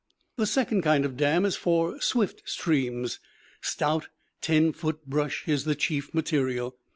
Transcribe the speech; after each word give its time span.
The 0.35 0.47
second 0.47 0.81
kind 0.81 1.05
of 1.05 1.15
dam 1.15 1.45
is 1.45 1.55
for 1.55 2.01
swift 2.01 2.41
streams. 2.49 3.19
Stout, 3.61 4.07
ten 4.41 4.73
foot 4.73 5.05
brush 5.05 5.43
is 5.47 5.63
the 5.63 5.75
chief 5.75 6.11
material. 6.11 6.75